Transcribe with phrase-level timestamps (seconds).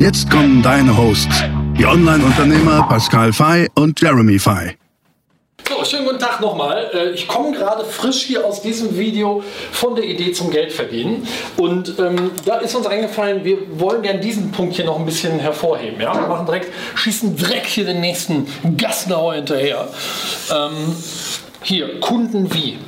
[0.00, 1.44] Jetzt kommen deine Hosts,
[1.76, 4.78] die Online-Unternehmer Pascal Fay und Jeremy Fay.
[5.68, 6.90] So, schönen guten Tag nochmal.
[6.94, 11.28] Äh, ich komme gerade frisch hier aus diesem Video von der Idee zum Geld verdienen.
[11.58, 15.38] Und ähm, da ist uns eingefallen, wir wollen gerne diesen Punkt hier noch ein bisschen
[15.38, 16.00] hervorheben.
[16.00, 16.14] Ja?
[16.14, 18.46] Wir machen direkt, schießen direkt hier den nächsten
[18.78, 19.86] Gassenhauer hinterher.
[20.50, 20.96] Ähm,
[21.62, 22.78] hier, Kunden wie.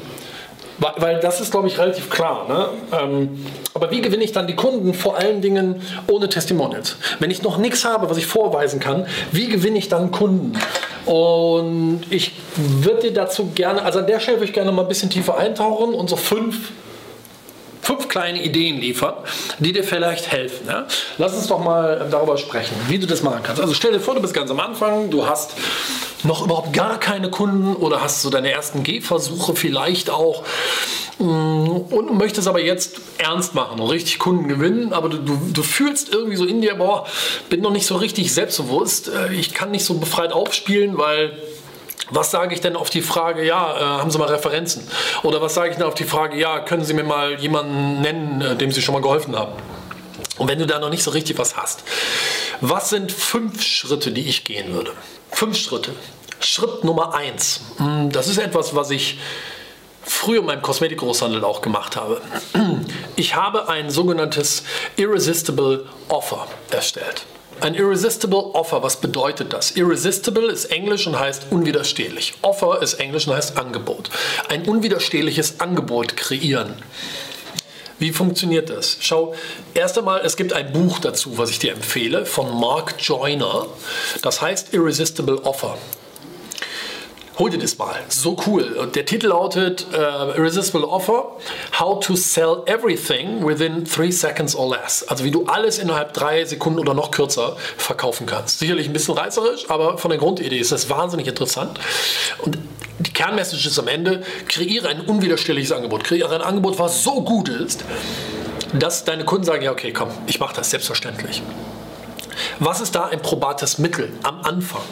[0.82, 2.46] Weil, weil das ist, glaube ich, relativ klar.
[2.48, 2.68] Ne?
[2.92, 4.94] Ähm, aber wie gewinne ich dann die Kunden?
[4.94, 6.96] Vor allen Dingen ohne Testimonials.
[7.20, 10.58] Wenn ich noch nichts habe, was ich vorweisen kann, wie gewinne ich dann Kunden?
[11.06, 14.88] Und ich würde dir dazu gerne, also an der Stelle würde ich gerne mal ein
[14.88, 16.72] bisschen tiefer eintauchen und so fünf
[17.80, 19.14] fünf kleine Ideen liefern,
[19.58, 20.68] die dir vielleicht helfen.
[20.68, 20.86] Ja?
[21.18, 23.60] Lass uns doch mal darüber sprechen, wie du das machen kannst.
[23.60, 25.54] Also stell dir vor, du bist ganz am Anfang, du hast
[26.24, 30.44] noch überhaupt gar keine Kunden oder hast so deine ersten Gehversuche vielleicht auch
[31.18, 35.62] mm, und möchtest aber jetzt ernst machen und richtig Kunden gewinnen, aber du, du, du,
[35.62, 37.06] fühlst irgendwie so in dir, boah,
[37.48, 41.36] bin noch nicht so richtig selbstbewusst, äh, ich kann nicht so befreit aufspielen, weil
[42.10, 44.86] was sage ich denn auf die Frage, ja, äh, haben Sie mal Referenzen?
[45.22, 48.40] Oder was sage ich denn auf die Frage, ja, können Sie mir mal jemanden nennen,
[48.42, 49.52] äh, dem Sie schon mal geholfen haben?
[50.38, 51.84] Und wenn du da noch nicht so richtig was hast,
[52.60, 54.92] was sind fünf Schritte, die ich gehen würde?
[55.32, 55.92] Fünf Schritte.
[56.40, 57.60] Schritt Nummer eins.
[57.78, 59.18] Hm, das ist etwas, was ich
[60.02, 62.20] früher in meinem Kosmetikgroßhandel auch gemacht habe.
[63.14, 64.64] Ich habe ein sogenanntes
[64.96, 67.26] Irresistible Offer erstellt.
[67.60, 69.72] Ein Irresistible Offer, was bedeutet das?
[69.76, 72.34] Irresistible ist Englisch und heißt unwiderstehlich.
[72.42, 74.10] Offer ist Englisch und heißt Angebot.
[74.48, 76.74] Ein unwiderstehliches Angebot kreieren.
[77.98, 78.96] Wie funktioniert das?
[79.00, 79.34] Schau,
[79.74, 83.66] erst einmal, es gibt ein Buch dazu, was ich dir empfehle, von Mark Joyner.
[84.22, 85.76] Das heißt Irresistible Offer.
[87.38, 87.96] Hol dir das mal.
[88.08, 88.74] So cool.
[88.74, 91.36] Und der Titel lautet uh, Irresistible Offer:
[91.78, 95.02] How to Sell Everything Within Three Seconds or Less.
[95.08, 98.58] Also wie du alles innerhalb drei Sekunden oder noch kürzer verkaufen kannst.
[98.58, 101.80] Sicherlich ein bisschen reißerisch, aber von der Grundidee ist das wahnsinnig interessant.
[102.38, 102.58] Und
[103.14, 106.04] Kernmessage ist am Ende: Kreiere ein unwiderstehliches Angebot.
[106.04, 107.84] Kreiere ein Angebot, was so gut ist,
[108.72, 111.42] dass deine Kunden sagen: Ja, okay, komm, ich mache das selbstverständlich.
[112.58, 114.82] Was ist da ein probates Mittel am Anfang?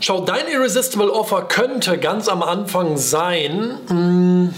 [0.00, 4.54] Schau, dein Irresistible Offer könnte ganz am Anfang sein, mh, hm,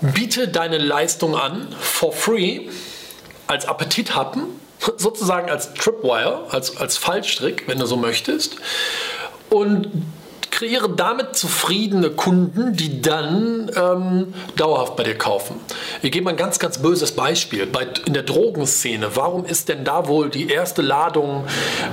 [0.00, 2.68] biete deine Leistung an for free
[3.46, 4.44] als Appetithappen,
[4.96, 8.56] sozusagen als Tripwire, als, als Fallstrick, wenn du so möchtest.
[9.50, 9.88] Und
[10.50, 15.56] kreiere damit zufriedene Kunden, die dann ähm, dauerhaft bei dir kaufen.
[16.02, 17.66] Ich gebe mal ein ganz, ganz böses Beispiel.
[17.66, 21.44] Bei, in der Drogenszene, warum ist denn da wohl die erste Ladung,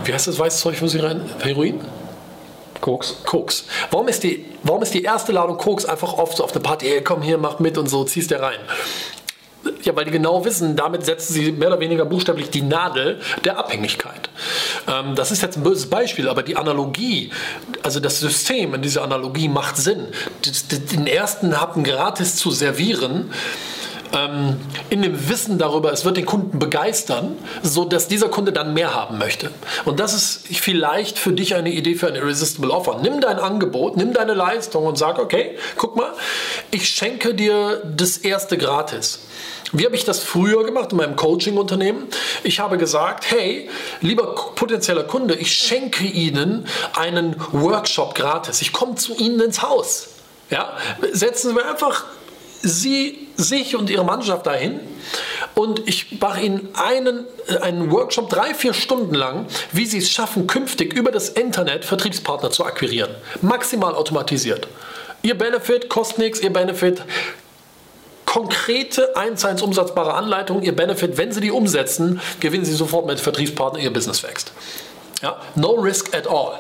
[0.03, 1.21] wie heißt das weiße Zeug für Sie rein?
[1.39, 1.79] Heroin?
[2.81, 3.17] Koks.
[3.25, 3.65] Koks.
[3.91, 6.87] Warum ist, die, warum ist die erste Ladung Koks einfach oft so auf eine Party,
[6.87, 8.59] hey, komm hier, mach mit und so, ziehst dir rein?
[9.83, 13.57] Ja, weil die genau wissen, damit setzen sie mehr oder weniger buchstäblich die Nadel der
[13.57, 14.26] Abhängigkeit.
[14.87, 17.31] Ähm, das ist jetzt ein böses Beispiel, aber die Analogie,
[17.83, 20.07] also das System in dieser Analogie macht Sinn.
[20.91, 23.31] Den ersten Happen gratis zu servieren,
[24.13, 24.57] ähm,
[24.89, 28.93] in dem Wissen darüber, es wird den Kunden begeistern, so dass dieser Kunde dann mehr
[28.93, 29.51] haben möchte.
[29.85, 32.99] Und das ist vielleicht für dich eine Idee für ein Irresistible Offer.
[33.01, 36.13] Nimm dein Angebot, nimm deine Leistung und sag, okay, guck mal,
[36.71, 39.19] ich schenke dir das erste gratis.
[39.73, 42.07] Wie habe ich das früher gemacht in meinem Coaching-Unternehmen?
[42.43, 43.69] Ich habe gesagt, hey,
[44.01, 48.61] lieber potenzieller Kunde, ich schenke Ihnen einen Workshop gratis.
[48.61, 50.07] Ich komme zu Ihnen ins Haus.
[50.49, 50.77] Ja?
[51.11, 52.05] Setzen Sie einfach
[52.61, 54.79] Sie, sich und Ihre Mannschaft dahin
[55.53, 60.09] und ich mache Ihnen einen, äh, einen Workshop drei, vier Stunden lang, wie Sie es
[60.09, 63.11] schaffen, künftig über das Internet Vertriebspartner zu akquirieren.
[63.41, 64.67] Maximal automatisiert.
[65.21, 67.03] Ihr Benefit kostet nichts, Ihr Benefit
[68.37, 73.07] konkrete, eins zu eins umsetzbare Anleitungen, ihr Benefit, wenn Sie die umsetzen, gewinnen Sie sofort
[73.07, 74.51] mit Vertriebspartner, Ihr Business wächst.
[75.23, 75.37] Ja?
[75.55, 76.53] No risk at all.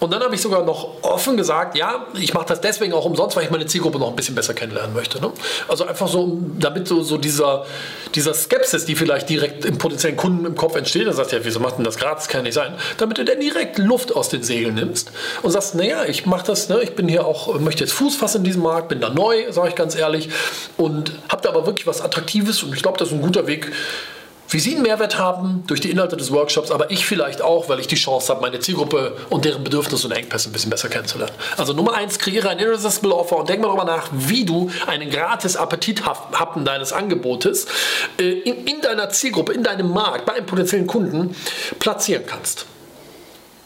[0.00, 3.36] Und dann habe ich sogar noch offen gesagt, ja, ich mache das deswegen auch umsonst,
[3.36, 5.20] weil ich meine Zielgruppe noch ein bisschen besser kennenlernen möchte.
[5.20, 5.30] Ne?
[5.68, 7.66] Also einfach so, damit so, so dieser,
[8.14, 11.60] dieser Skepsis, die vielleicht direkt im potenziellen Kunden im Kopf entsteht, der sagt, ja, wieso
[11.60, 14.74] macht denn das gratis, kann nicht sein, damit du dann direkt Luft aus den Segeln
[14.74, 15.12] nimmst
[15.42, 18.38] und sagst, naja, ich mache das, ne, ich bin hier auch, möchte jetzt Fuß fassen
[18.38, 20.30] in diesem Markt, bin da neu, sage ich ganz ehrlich,
[20.78, 23.70] und habe da aber wirklich was Attraktives und ich glaube, das ist ein guter Weg,
[24.50, 27.78] wie Sie einen Mehrwert haben durch die Inhalte des Workshops, aber ich vielleicht auch, weil
[27.78, 31.34] ich die Chance habe, meine Zielgruppe und deren Bedürfnisse und Engpässe ein bisschen besser kennenzulernen.
[31.56, 35.10] Also Nummer eins, kreiere ein Irresistible Offer und denk mal darüber nach, wie du einen
[35.10, 37.66] gratis Appetithappen deines Angebotes
[38.18, 41.36] äh, in, in deiner Zielgruppe, in deinem Markt, bei einem potenziellen Kunden
[41.78, 42.66] platzieren kannst.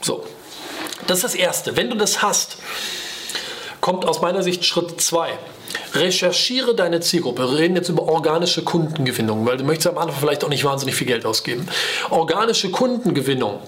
[0.02, 0.24] So,
[1.06, 1.76] das ist das Erste.
[1.76, 2.58] Wenn du das hast,
[3.80, 5.38] kommt aus meiner Sicht Schritt zwei.
[5.94, 7.48] Recherchiere deine Zielgruppe.
[7.48, 10.96] Wir reden jetzt über organische Kundengewinnung, weil du möchtest am Anfang vielleicht auch nicht wahnsinnig
[10.96, 11.66] viel Geld ausgeben.
[12.10, 13.60] Organische Kundengewinnung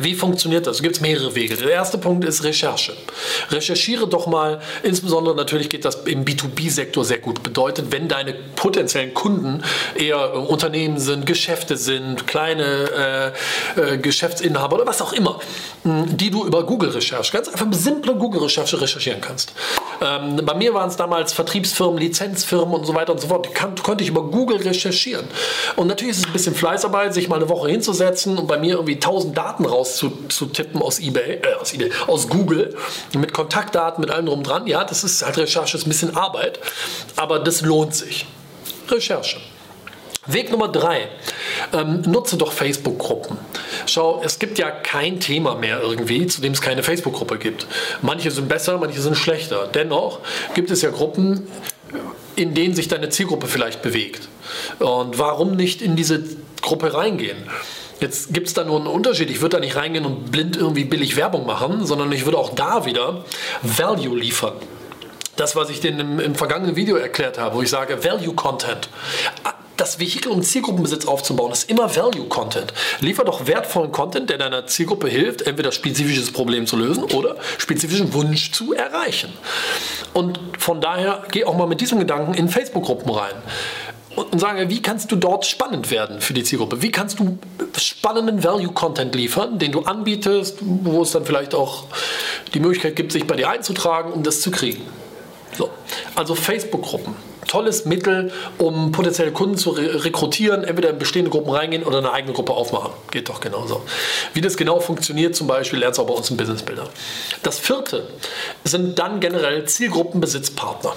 [0.00, 0.76] wie funktioniert das?
[0.76, 1.56] Es gibt mehrere Wege.
[1.56, 2.94] Der erste Punkt ist Recherche.
[3.50, 7.42] Recherchiere doch mal, insbesondere natürlich geht das im B2B-Sektor sehr gut.
[7.42, 9.62] Bedeutet, wenn deine potenziellen Kunden
[9.94, 13.34] eher Unternehmen sind, Geschäfte sind, kleine
[13.76, 15.38] äh, äh, Geschäftsinhaber oder was auch immer,
[15.84, 19.52] die du über Google-Recherche, ganz einfach simple Google-Recherche recherchieren kannst.
[20.00, 23.54] Ähm, bei mir waren es damals Vertriebsfirmen, Lizenzfirmen und so weiter und so fort.
[23.54, 25.26] Kann, konnte ich über Google recherchieren.
[25.76, 28.76] Und natürlich ist es ein bisschen Fleißarbeit, sich mal eine Woche hinzusetzen und bei mir
[28.76, 32.74] irgendwie 1000 Daten raus rauszutippen aus eBay, äh, aus eBay, aus Google,
[33.16, 34.66] mit Kontaktdaten, mit allem drum dran.
[34.66, 36.60] Ja, das ist halt Recherche, ist ein bisschen Arbeit,
[37.16, 38.26] aber das lohnt sich.
[38.88, 39.38] Recherche.
[40.26, 41.08] Weg Nummer drei.
[41.72, 43.38] Ähm, nutze doch Facebook-Gruppen.
[43.86, 47.66] Schau, es gibt ja kein Thema mehr irgendwie, zu dem es keine Facebook-Gruppe gibt.
[48.02, 49.68] Manche sind besser, manche sind schlechter.
[49.72, 50.20] Dennoch
[50.54, 51.48] gibt es ja Gruppen,
[52.36, 54.28] in denen sich deine Zielgruppe vielleicht bewegt.
[54.78, 56.22] Und warum nicht in diese
[56.60, 57.38] Gruppe reingehen?
[58.00, 59.30] Jetzt gibt es da nur einen Unterschied.
[59.30, 62.54] Ich würde da nicht reingehen und blind irgendwie billig Werbung machen, sondern ich würde auch
[62.54, 63.24] da wieder
[63.62, 64.54] Value liefern.
[65.36, 68.88] Das, was ich dir im, im vergangenen Video erklärt habe, wo ich sage, Value Content
[69.80, 72.74] das Vehikel, um Zielgruppenbesitz aufzubauen, ist immer Value Content.
[73.00, 78.12] Liefer doch wertvollen Content, der deiner Zielgruppe hilft, entweder spezifisches Problem zu lösen oder spezifischen
[78.12, 79.32] Wunsch zu erreichen.
[80.12, 83.34] Und von daher geh auch mal mit diesem Gedanken in Facebook-Gruppen rein
[84.24, 86.82] und sagen, wie kannst du dort spannend werden für die Zielgruppe?
[86.82, 87.38] Wie kannst du
[87.76, 91.84] spannenden Value-Content liefern, den du anbietest, wo es dann vielleicht auch
[92.54, 94.82] die Möglichkeit gibt, sich bei dir einzutragen, um das zu kriegen?
[95.56, 95.70] So.
[96.14, 97.14] Also Facebook-Gruppen.
[97.46, 102.12] Tolles Mittel, um potenzielle Kunden zu re rekrutieren, entweder in bestehende Gruppen reingehen oder eine
[102.12, 102.92] eigene Gruppe aufmachen.
[103.10, 103.82] Geht doch genauso.
[104.34, 106.88] Wie das genau funktioniert, zum Beispiel, lernst du auch bei uns im Business Builder.
[107.42, 108.06] Das vierte
[108.62, 110.92] sind dann generell Zielgruppenbesitzpartner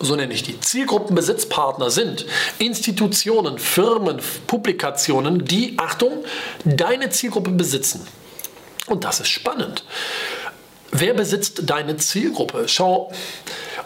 [0.00, 2.26] so nenne ich die, Zielgruppenbesitzpartner sind
[2.58, 6.24] Institutionen, Firmen, Publikationen, die, Achtung,
[6.64, 8.06] deine Zielgruppe besitzen.
[8.86, 9.84] Und das ist spannend.
[10.92, 12.68] Wer besitzt deine Zielgruppe?
[12.68, 13.12] Schau,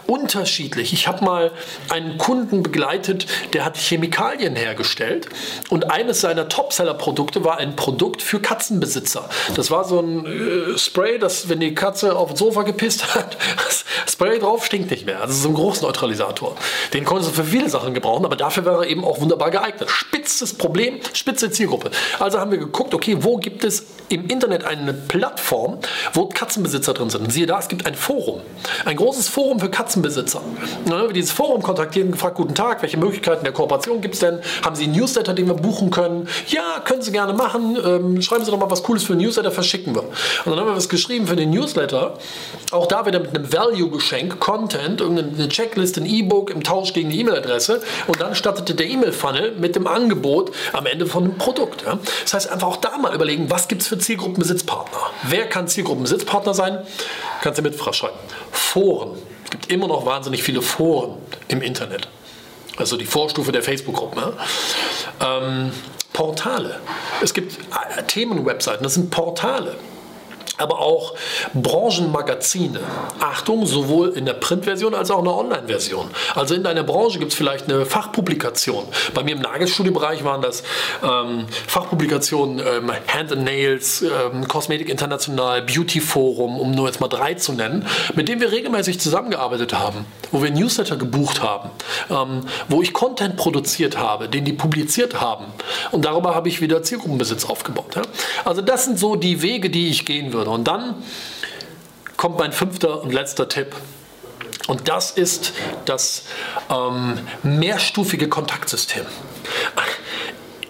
[0.07, 0.93] unterschiedlich.
[0.93, 1.51] Ich habe mal
[1.89, 5.27] einen Kunden begleitet, der hat Chemikalien hergestellt
[5.69, 9.29] und eines seiner Topseller-Produkte war ein Produkt für Katzenbesitzer.
[9.55, 13.37] Das war so ein äh, Spray, das, wenn die Katze auf das Sofa gepisst hat,
[13.65, 15.21] das Spray drauf stinkt nicht mehr.
[15.21, 16.55] Also so ein Großneutralisator.
[16.93, 19.89] Den konntest du für viele Sachen gebrauchen, aber dafür wäre er eben auch wunderbar geeignet.
[19.89, 21.91] Spitzes Problem, spitze Zielgruppe.
[22.19, 25.79] Also haben wir geguckt, okay, wo gibt es im Internet eine Plattform,
[26.13, 27.23] wo Katzenbesitzer drin sind.
[27.23, 28.41] Und siehe da, es gibt ein Forum.
[28.85, 30.41] Ein großes Forum für Katzenbesitzer.
[30.85, 34.15] Dann haben wir dieses Forum kontaktiert und gefragt, guten Tag, welche Möglichkeiten der Kooperation gibt
[34.15, 34.39] es denn?
[34.63, 36.27] Haben Sie einen Newsletter, den wir buchen können?
[36.47, 37.77] Ja, können Sie gerne machen.
[37.83, 40.01] Ähm, schreiben Sie doch mal was Cooles für einen Newsletter, verschicken wir.
[40.01, 40.11] Und
[40.47, 42.17] dann haben wir was geschrieben für den Newsletter.
[42.71, 47.19] Auch da wieder mit einem Value-Geschenk, Content, irgendeine Checkliste, ein E-Book im Tausch gegen die
[47.19, 47.81] E-Mail-Adresse.
[48.07, 51.83] Und dann startete der E-Mail-Funnel mit dem Angebot am Ende von einem Produkt.
[51.85, 51.99] Ja?
[52.23, 55.11] Das heißt, einfach auch da mal überlegen, was gibt es für Zielgruppenbesitzpartner?
[55.23, 56.79] Wer kann Zielgruppenbesitzpartner sein?
[57.41, 58.17] Kannst du mit schreiben.
[58.51, 59.11] Foren
[59.53, 61.17] gibt immer noch wahnsinnig viele Foren
[61.47, 62.07] im Internet.
[62.75, 64.33] Also die Vorstufe der Facebook-Gruppen.
[65.19, 65.71] Ähm,
[66.11, 66.79] Portale.
[67.21, 69.75] Es gibt äh, Themenwebseiten, das sind Portale
[70.57, 71.15] aber auch
[71.53, 72.79] Branchenmagazine.
[73.19, 76.09] Achtung, sowohl in der Printversion als auch in der Online-Version.
[76.35, 78.85] Also in deiner Branche gibt es vielleicht eine Fachpublikation.
[79.13, 80.63] Bei mir im Nagelstudiobereich waren das
[81.03, 87.07] ähm, Fachpublikationen ähm, Hand and Nails, ähm, Kosmetik International, Beauty Forum, um nur jetzt mal
[87.07, 91.69] drei zu nennen, mit denen wir regelmäßig zusammengearbeitet haben, wo wir Newsletter gebucht haben,
[92.09, 95.45] ähm, wo ich Content produziert habe, den die publiziert haben.
[95.91, 97.95] Und darüber habe ich wieder Zielgruppenbesitz aufgebaut.
[97.95, 98.01] Ja?
[98.43, 100.49] Also das sind so die Wege, die ich gehen würde.
[100.49, 100.95] Und dann
[102.17, 103.75] kommt mein fünfter und letzter Tipp.
[104.67, 105.53] Und das ist
[105.85, 106.23] das
[106.69, 109.05] ähm, mehrstufige Kontaktsystem.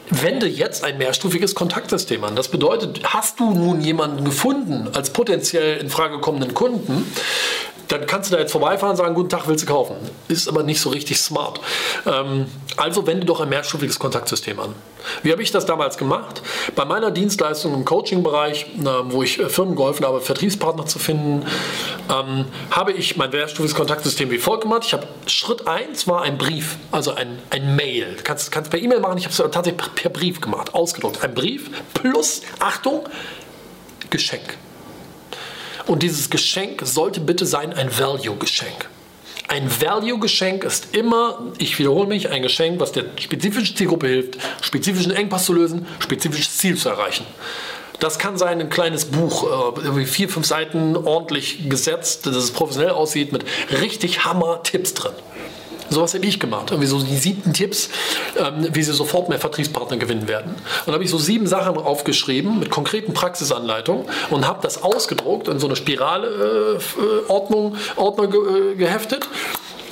[0.09, 2.35] Wende jetzt ein mehrstufiges Kontaktsystem an.
[2.35, 7.11] Das bedeutet, hast du nun jemanden gefunden als potenziell in Frage kommenden Kunden,
[7.87, 9.95] dann kannst du da jetzt vorbeifahren und sagen, guten Tag, willst du kaufen?
[10.27, 11.59] Ist aber nicht so richtig smart.
[12.05, 12.47] Ähm,
[12.77, 14.73] also wende doch ein mehrstufiges Kontaktsystem an.
[15.21, 16.41] Wie habe ich das damals gemacht?
[16.75, 18.67] Bei meiner Dienstleistung im Coaching-Bereich,
[19.05, 21.45] wo ich äh, Firmen geholfen habe, Vertriebspartner zu finden,
[22.09, 24.83] ähm, habe ich mein mehrstufiges Kontaktsystem wie folgt gemacht.
[24.85, 28.15] Ich habe Schritt 1 war ein Brief, also ein, ein Mail.
[28.17, 31.23] Du kannst, kannst per E-Mail machen, ich habe es tatsächlich per Brief gemacht, ausgedruckt.
[31.23, 33.07] Ein Brief plus, Achtung,
[34.09, 34.57] Geschenk.
[35.85, 38.89] Und dieses Geschenk sollte bitte sein ein Value-Geschenk.
[39.49, 45.11] Ein Value-Geschenk ist immer, ich wiederhole mich, ein Geschenk, was der spezifischen Zielgruppe hilft, spezifischen
[45.11, 47.25] Engpass zu lösen, spezifisches Ziel zu erreichen.
[47.99, 52.51] Das kann sein ein kleines Buch, äh, irgendwie vier, fünf Seiten ordentlich gesetzt, dass es
[52.51, 53.45] professionell aussieht, mit
[53.79, 55.13] richtig Hammer-Tipps drin.
[55.89, 56.71] Sowas habe ich gemacht.
[56.71, 57.89] Irgendwie so die siebten Tipps,
[58.37, 60.55] ähm, wie sie sofort mehr Vertriebspartner gewinnen werden.
[60.85, 65.59] Und habe ich so sieben Sachen aufgeschrieben mit konkreten Praxisanleitungen und habe das ausgedruckt in
[65.59, 69.27] so eine Spirale-Ordnung äh, Ordner ge, äh, geheftet.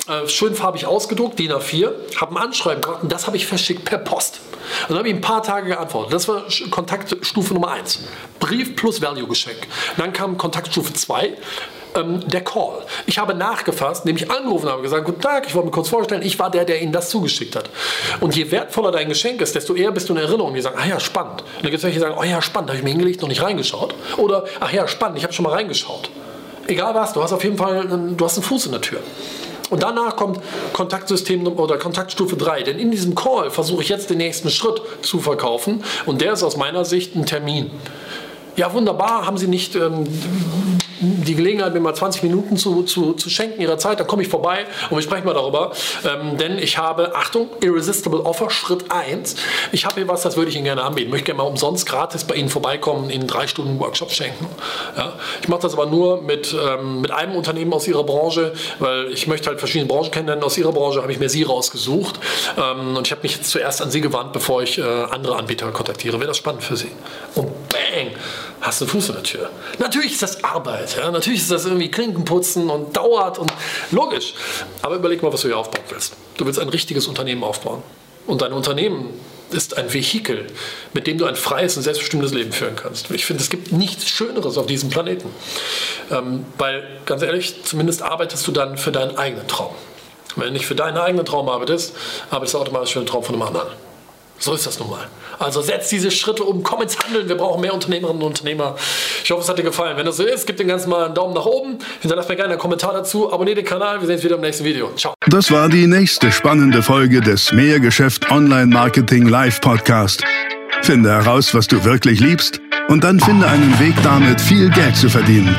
[0.07, 3.85] Äh, schön farbig ausgedruckt, DIN A4, habe ein Anschreiben gemacht und das habe ich verschickt
[3.85, 4.39] per Post.
[4.83, 6.13] Und dann habe ich ein paar Tage geantwortet.
[6.13, 7.99] Das war Kontaktstufe Nummer 1.
[8.39, 9.67] Brief plus Value-Geschenk.
[9.97, 11.33] Dann kam Kontaktstufe 2
[11.95, 12.83] ähm, der Call.
[13.05, 16.37] Ich habe nachgefasst, nämlich angerufen habe gesagt, guten Tag, ich wollte mir kurz vorstellen, ich
[16.39, 17.69] war der, der Ihnen das zugeschickt hat.
[18.19, 20.53] Und je wertvoller dein Geschenk ist, desto eher bist du in Erinnerung.
[20.53, 21.41] Die sagen, ah ja, spannend.
[21.41, 23.29] Und dann gibt es welche, die sagen, oh ja, spannend, habe ich mir hingelegt, noch
[23.29, 23.95] nicht reingeschaut.
[24.17, 26.09] Oder, ach ja, spannend, ich habe schon mal reingeschaut.
[26.67, 28.99] Egal was, du hast auf jeden Fall, du hast einen Fuß in der Tür.
[29.71, 30.41] Und danach kommt
[30.73, 32.63] Kontaktsystem oder Kontaktstufe 3.
[32.63, 35.83] Denn in diesem Call versuche ich jetzt den nächsten Schritt zu verkaufen.
[36.05, 37.71] Und der ist aus meiner Sicht ein Termin.
[38.57, 40.03] Ja, wunderbar, haben Sie nicht ähm,
[41.01, 44.27] die Gelegenheit, mir mal 20 Minuten zu, zu, zu schenken Ihrer Zeit, dann komme ich
[44.27, 45.71] vorbei und wir sprechen mal darüber.
[46.05, 49.35] Ähm, denn ich habe, Achtung, Irresistible Offer, Schritt 1.
[49.71, 51.07] Ich habe hier was, das würde ich Ihnen gerne anbieten.
[51.07, 54.45] Ich möchte gerne mal umsonst gratis bei Ihnen vorbeikommen, Ihnen drei Stunden Workshop schenken.
[54.95, 55.13] Ja?
[55.41, 59.27] Ich mache das aber nur mit, ähm, mit einem Unternehmen aus Ihrer Branche, weil ich
[59.27, 60.43] möchte halt verschiedene Branchen kennenlernen.
[60.43, 62.19] Aus Ihrer Branche habe ich mir Sie rausgesucht
[62.57, 65.71] ähm, und ich habe mich jetzt zuerst an Sie gewandt, bevor ich äh, andere Anbieter
[65.71, 66.19] kontaktiere.
[66.19, 66.91] Wäre das spannend für Sie?
[67.35, 68.11] Und bang,
[68.71, 69.49] hast du Fuß in der Tür.
[69.79, 70.95] Natürlich ist das Arbeit.
[70.95, 71.11] Ja?
[71.11, 73.51] Natürlich ist das irgendwie Klinken putzen und dauert und
[73.91, 74.33] logisch.
[74.81, 76.13] Aber überleg mal, was du hier aufbauen willst.
[76.37, 77.83] Du willst ein richtiges Unternehmen aufbauen.
[78.27, 79.09] Und dein Unternehmen
[79.51, 80.47] ist ein Vehikel,
[80.93, 83.11] mit dem du ein freies und selbstbestimmtes Leben führen kannst.
[83.11, 85.29] Ich finde, es gibt nichts Schöneres auf diesem Planeten.
[86.09, 89.75] Ähm, weil, ganz ehrlich, zumindest arbeitest du dann für deinen eigenen Traum.
[90.37, 91.93] wenn du nicht für deinen eigenen Traum arbeitest,
[92.29, 93.90] arbeitest du automatisch für den Traum von einem anderen.
[94.41, 95.07] So ist das nun mal.
[95.37, 97.29] Also setz diese Schritte um, komm ins Handeln.
[97.29, 98.75] Wir brauchen mehr Unternehmerinnen und Unternehmer.
[99.23, 99.97] Ich hoffe, es hat dir gefallen.
[99.97, 101.77] Wenn das so ist, gib dem Ganzen mal einen Daumen nach oben.
[101.99, 103.31] Hinterlass mir gerne einen Kommentar dazu.
[103.31, 103.99] Abonnier den Kanal.
[103.99, 104.91] Wir sehen uns wieder im nächsten Video.
[104.95, 105.13] Ciao.
[105.27, 110.23] Das war die nächste spannende Folge des Mehrgeschäft Online Marketing Live Podcast.
[110.81, 115.07] Finde heraus, was du wirklich liebst und dann finde einen Weg damit, viel Geld zu
[115.07, 115.55] verdienen.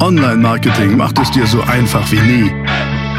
[0.00, 2.65] Online Marketing macht es dir so einfach wie nie.